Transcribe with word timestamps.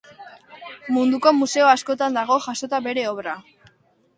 Munduko 0.95 1.33
museo 1.41 1.67
askotan 1.73 2.17
dago 2.21 2.39
jasota 2.47 2.81
bere 2.89 3.05
obra. 3.13 3.37